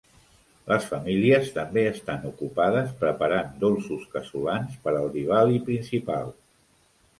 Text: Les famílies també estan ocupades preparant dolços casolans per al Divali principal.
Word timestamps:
Les 0.69 0.85
famílies 0.93 1.51
també 1.57 1.83
estan 1.89 2.25
ocupades 2.29 2.97
preparant 3.03 3.53
dolços 3.65 4.09
casolans 4.17 4.81
per 4.87 4.97
al 5.03 5.09
Divali 5.21 5.63
principal. 5.71 6.37